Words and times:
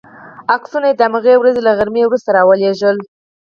عکسونه 0.55 0.85
یې 0.89 0.95
د 0.97 1.01
هماغې 1.07 1.35
ورځې 1.37 1.61
له 1.63 1.71
غرمې 1.77 2.03
وروسته 2.05 2.29
را 2.35 2.41
ولېږل. 2.49 2.97